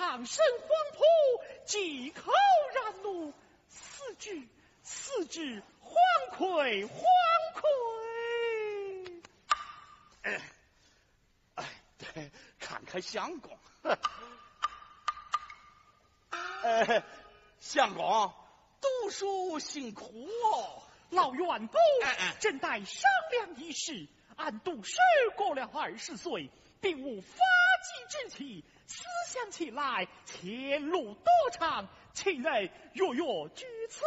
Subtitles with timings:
[0.00, 1.04] 长生黄埔，
[1.66, 2.32] 几口
[2.74, 3.34] 燃怒，
[3.68, 4.48] 四句
[4.82, 5.92] 四句荒
[6.38, 6.96] 溃荒
[7.54, 9.22] 溃。
[10.22, 10.40] 哎
[11.56, 13.58] 哎，对，看看相公，
[16.30, 17.04] 呃，
[17.60, 18.32] 相公
[18.80, 20.82] 读书辛苦哦。
[21.10, 21.78] 老员工
[22.38, 24.96] 正待商量一事，俺读书
[25.36, 27.36] 过了二十岁，并无发
[27.82, 34.04] 迹之期，思想起来前路多长，请人跃跃居此，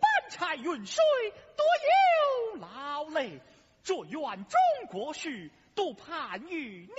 [0.00, 1.02] 搬柴运水，
[1.56, 1.64] 多
[2.54, 3.40] 有劳累。
[3.82, 6.94] 这愿中国事，都盼于你。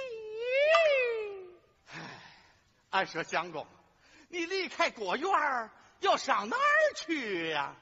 [1.94, 2.00] 唉，
[2.90, 3.68] 俺说相公，
[4.30, 5.30] 你离开果园
[6.00, 7.76] 要上哪儿去呀、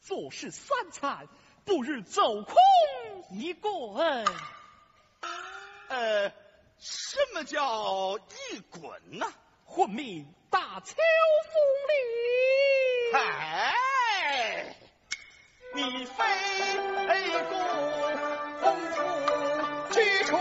[0.00, 1.28] 做事三餐，
[1.64, 2.54] 不如走空
[3.32, 4.24] 一滚。
[5.88, 6.32] 呃，
[6.78, 9.26] 什么叫一滚呢？
[9.64, 11.54] 混命大秋风
[11.88, 11.92] 里。
[13.12, 13.74] 嗨，
[15.74, 16.24] 你飞
[17.48, 17.54] 过
[18.60, 18.96] 红土
[19.92, 20.34] 去闯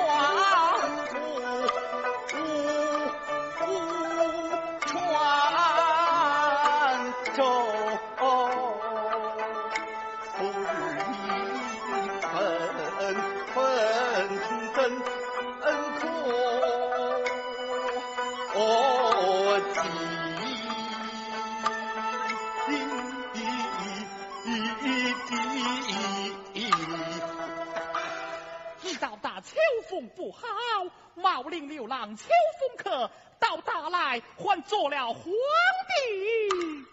[31.46, 32.24] 冒领流浪秋
[32.60, 36.84] 风客，到大来还做了皇帝。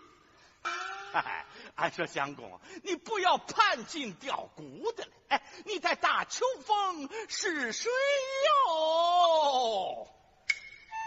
[1.15, 5.11] 哎，俺说相公，你不要攀进吊骨的了。
[5.29, 7.91] 哎，你在大秋风是谁
[8.69, 10.07] 哟？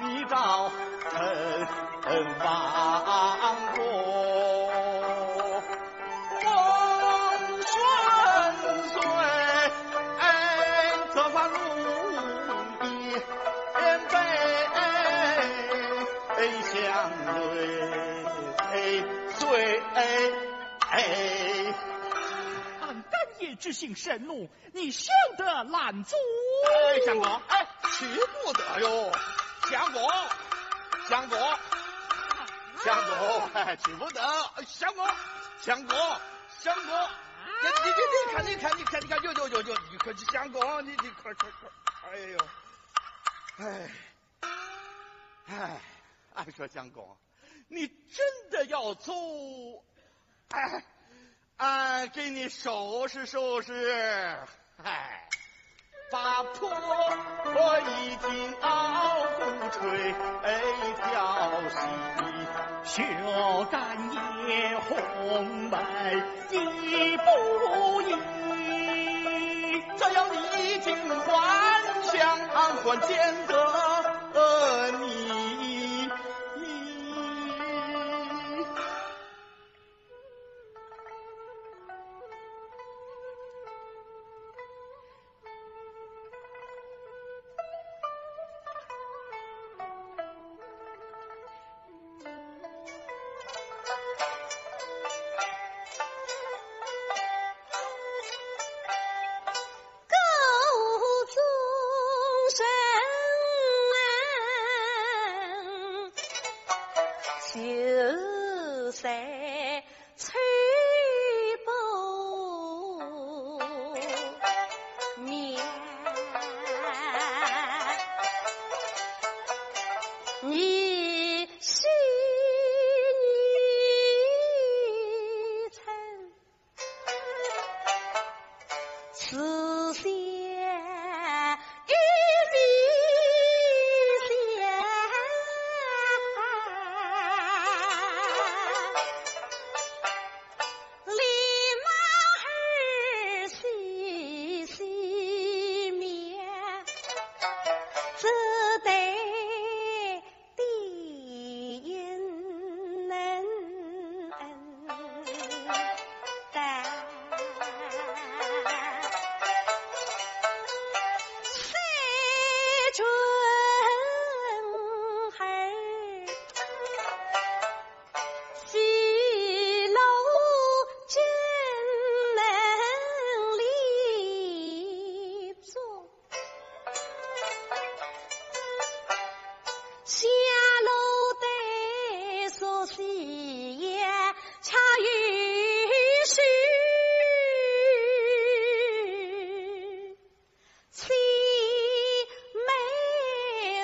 [0.01, 0.71] 你找
[1.11, 3.83] 陈王国，
[23.65, 26.15] 之性盛怒，你休得拦阻。
[26.69, 27.67] 哎，相公，哎，
[27.97, 28.05] 去
[28.43, 29.11] 不得哟，
[29.71, 30.07] 相公，
[31.09, 31.39] 相公，
[32.83, 34.21] 相公，哎，去不得，
[34.67, 35.07] 相公，
[35.61, 35.97] 相公，
[36.59, 37.09] 相公，
[37.63, 42.37] 你你你你看，你看，你看，你看，有有有有，你快去，相公，你你快快快，哎呦，
[43.57, 43.91] 哎，
[45.47, 45.81] 哎，
[46.35, 47.17] 俺说相公，
[47.67, 49.11] 你真的要走，
[50.49, 50.85] 哎，
[51.57, 54.37] 俺给你收拾收拾，
[54.83, 55.21] 哎。
[56.11, 60.13] 把破我已经熬不吹
[60.93, 61.03] 调
[61.69, 61.75] 戏，
[62.85, 63.03] 学
[63.71, 63.75] 干
[64.47, 65.77] 夜红白
[66.51, 68.05] 一不移。
[69.97, 70.35] 这样你
[70.73, 71.25] 已经幻
[72.03, 72.13] 想
[72.49, 72.55] 还
[73.01, 73.53] 见得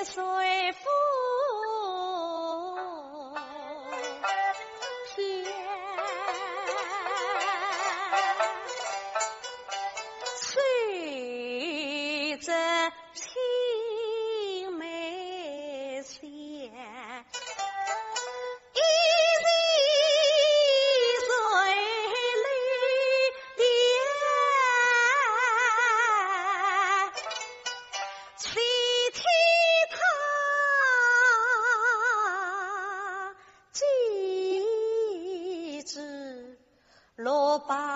[0.04, 1.31] 随风
[37.52, 37.91] 我把。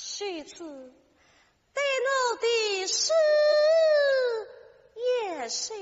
[0.00, 0.54] 学子
[1.74, 3.12] 对我的师
[4.94, 5.76] 也深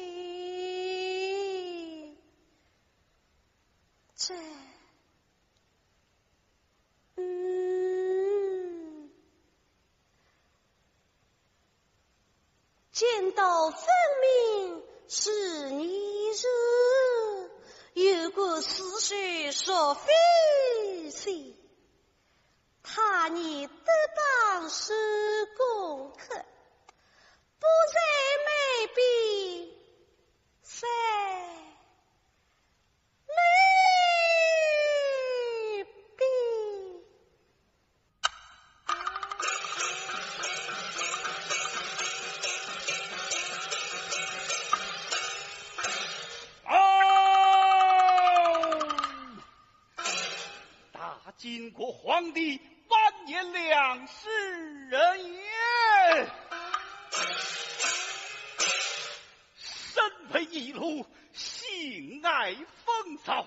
[61.37, 63.47] 性爱风骚。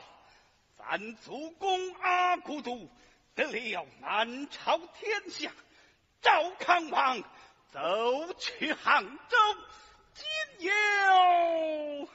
[0.77, 2.89] 咱祖公阿骨度
[3.35, 5.51] 得了南朝天下，
[6.21, 7.21] 赵康王
[7.71, 9.37] 走去杭州，
[10.13, 12.07] 今有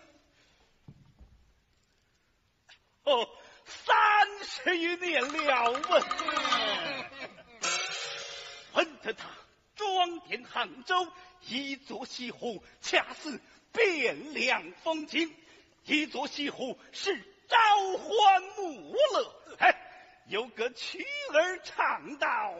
[3.04, 3.28] 哦。
[3.66, 3.96] 三
[4.42, 6.04] 十余年了，问
[8.74, 9.26] 问得他
[9.74, 11.08] 装点杭州
[11.40, 13.40] 一座西湖，恰似
[13.72, 15.30] 汴梁风景；
[15.86, 17.16] 一座西湖是
[17.48, 17.56] 朝
[17.98, 19.56] 欢暮乐。
[19.58, 19.76] 哎，
[20.28, 22.54] 有个曲儿唱道：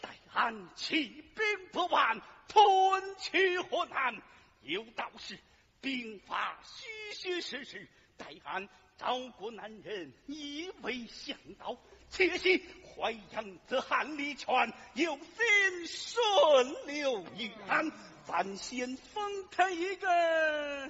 [0.00, 4.14] 待俺起兵不完，吞去河南；
[4.62, 5.38] 有道是
[5.80, 7.88] 兵法虚虚实实。
[8.16, 11.76] 待俺找个男人以为向导，
[12.08, 12.64] 且喜
[12.96, 17.92] 淮阳则汉里泉，有心顺流于安，
[18.26, 20.88] 咱先封他一个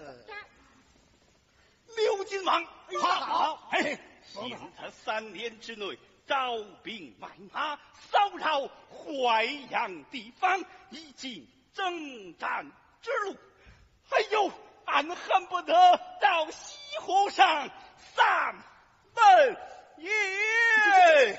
[1.97, 2.64] 刘金王。
[3.00, 7.76] 好，哎，限他三年之内招兵买马，
[8.11, 12.71] 骚扰淮阳地方，以尽征战
[13.02, 13.37] 之路。
[14.11, 14.50] 哎呦。
[14.88, 15.75] 俺恨不得
[16.21, 17.69] 到西湖上
[18.14, 18.55] 三
[19.14, 19.57] 问
[19.97, 21.37] 也。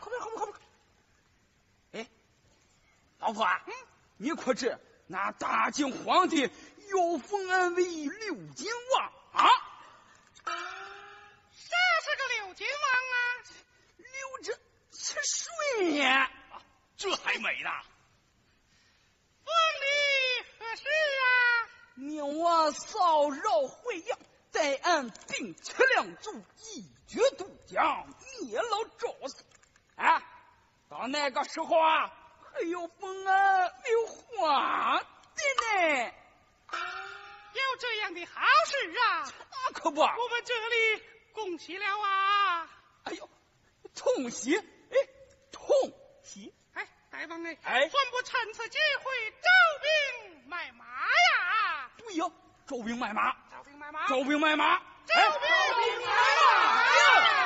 [0.00, 0.60] 快快快快
[1.92, 2.06] 哎，
[3.20, 3.64] 老婆啊，
[4.18, 4.78] 你可知
[5.10, 6.48] 那大清皇帝
[6.88, 9.50] 又封俺为六金王啊？
[10.44, 13.18] 啥是个六金王啊？
[13.96, 14.06] 刘
[14.44, 14.56] 着
[14.92, 16.30] 是谁呀？
[16.96, 17.70] 这还美呢？
[19.44, 19.84] 封你
[20.60, 20.84] 何事
[21.18, 21.26] 啊？
[21.96, 24.18] 命我骚扰淮阳，
[24.52, 26.40] 在俺兵七两族，
[26.72, 28.06] 一决渡江，
[28.42, 29.44] 灭了赵氏。
[29.96, 30.22] 啊，
[30.88, 32.12] 到那个时候啊，
[32.52, 35.04] 还要封俺为皇
[35.36, 36.12] 帝呢。
[37.52, 39.32] 有这样的好事啊？
[39.50, 40.00] 那可不。
[40.00, 41.02] 我们这里
[41.32, 42.68] 恭喜了啊！
[43.04, 43.28] 哎呦，
[43.94, 44.56] 痛喜！
[44.56, 44.96] 哎，
[45.50, 45.66] 痛
[46.22, 46.54] 喜！
[46.74, 49.48] 哎，大王哎，哎，还不趁此机会招
[49.82, 51.90] 兵买马呀？
[51.98, 52.30] 对呀，
[52.66, 56.16] 招兵买马，招兵买马，招兵买马，招兵买
[57.24, 57.39] 马。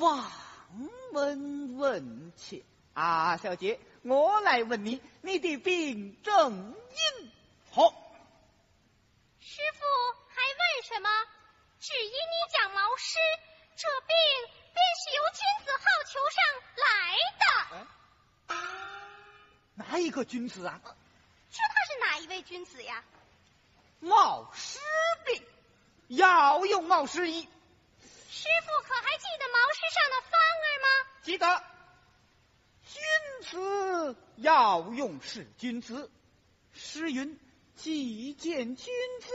[0.00, 0.32] 望
[1.12, 2.62] 闻问切
[2.94, 7.30] 啊，小姐，我来问你，你的病症因
[7.70, 7.94] 何？
[9.40, 9.84] 师傅
[10.28, 11.10] 还问什么？
[11.80, 12.14] 只因你
[12.50, 13.18] 讲毛诗，
[13.76, 14.16] 这病
[14.72, 16.40] 便是由君子好逑上
[16.80, 16.88] 来
[17.42, 17.44] 的。
[19.74, 20.80] 哪一个君子啊？
[21.50, 23.04] 知他是哪一位君子呀？
[23.98, 24.78] 冒失
[25.26, 25.46] 病，
[26.08, 27.46] 要用冒失医。
[28.40, 30.88] 师傅可还记得毛诗上的方儿吗？
[31.22, 31.62] 记得，
[32.86, 33.02] 君
[33.50, 36.10] 子要用是君子。
[36.72, 37.38] 诗云
[37.76, 39.28] ：“既见君子，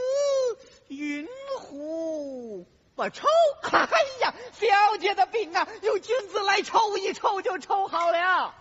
[0.88, 1.28] 云
[1.60, 3.28] 胡不抽？”
[3.70, 8.56] 哎呀，小姐的病啊，用君子来抽一抽就抽好了。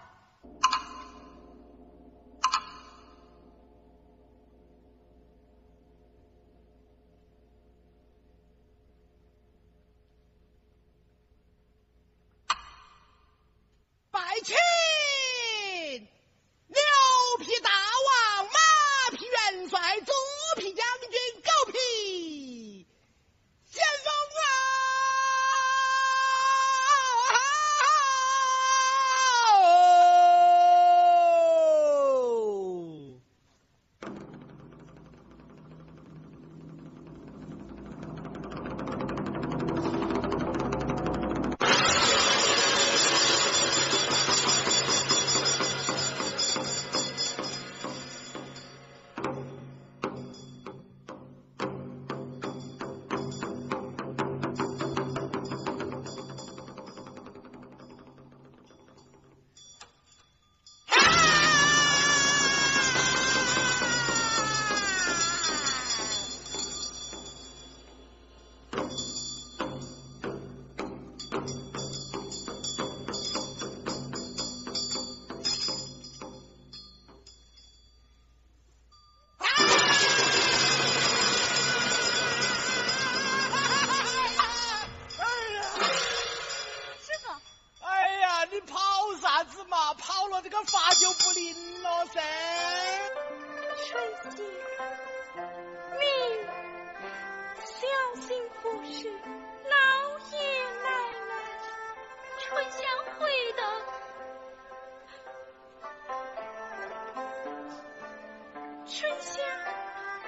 [108.88, 109.42] 春夏，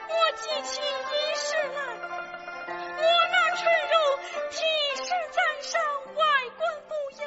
[0.09, 1.79] 我记起一世来，
[2.67, 3.95] 我那春容，
[4.49, 4.57] 体
[4.95, 5.79] 时在上，
[6.15, 6.21] 外
[6.57, 7.23] 观不雅，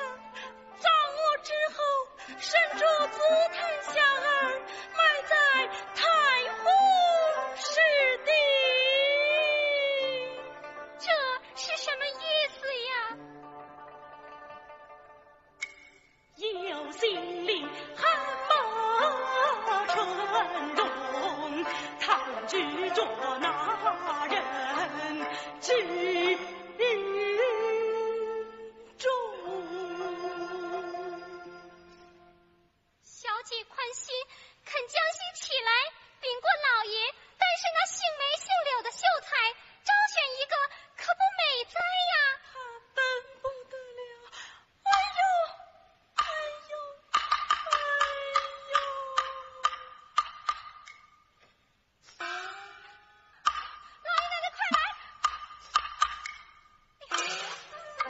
[0.81, 1.79] 葬我之后，
[2.39, 3.19] 身着足。
[23.41, 25.27] 那人
[25.61, 25.73] 知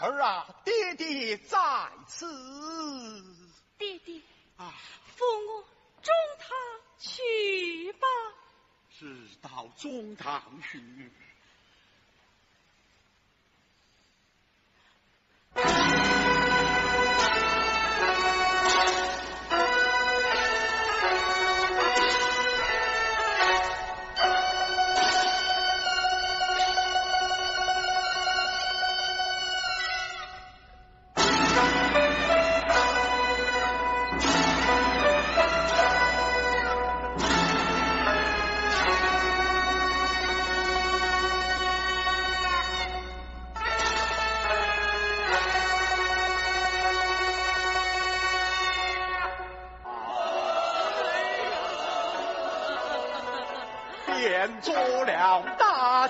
[0.00, 1.58] 儿啊，爹爹在
[2.06, 2.26] 此。
[3.78, 4.20] 爹爹
[4.56, 4.74] 啊。
[5.16, 5.62] 扶我
[6.02, 6.48] 中堂
[6.98, 8.06] 去吧。
[8.90, 11.10] 是到中堂去。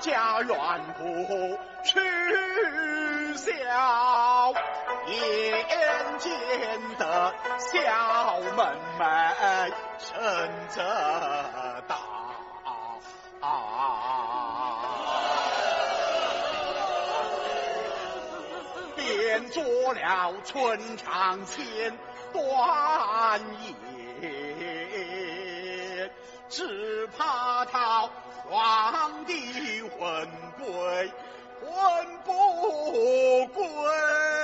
[0.07, 0.55] 家园
[0.97, 1.03] 不
[1.83, 1.99] 取
[3.35, 4.53] 笑，
[5.05, 6.31] 眼见
[6.97, 8.57] 得小门
[8.97, 9.03] 们
[9.99, 10.07] 身
[10.69, 10.81] 则
[11.89, 11.97] 大。
[18.95, 19.61] 便做
[19.93, 21.99] 了春长千
[22.31, 23.41] 短
[24.21, 26.11] 言，
[26.47, 28.09] 只怕他
[28.49, 30.27] 皇帝魂
[30.57, 31.11] 归
[31.59, 34.36] 魂不归。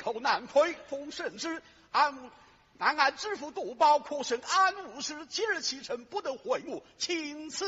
[0.00, 2.30] 口难推，奉圣旨，安
[2.78, 5.26] 南安知府督报，可审安无事。
[5.26, 7.66] 今日启程，不得会晤，请辞。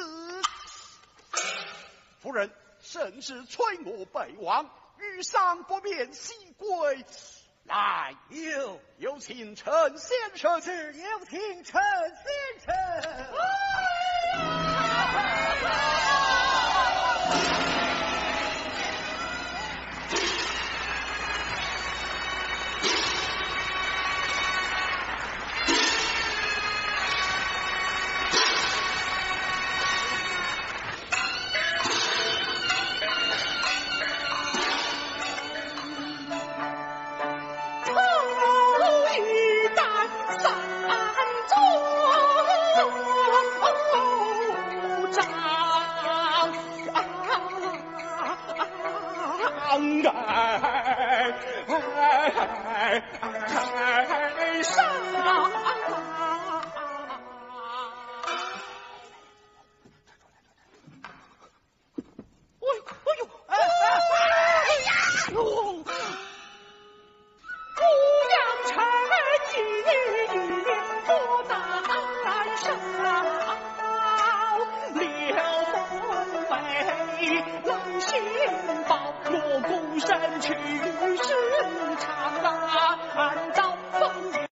[2.20, 7.04] 夫人，圣旨催我北王，遇丧不免西归。
[7.64, 12.74] 来，有有请陈先生，是有请陈先生。
[54.38, 54.84] 哎上。
[55.24, 56.11] 哎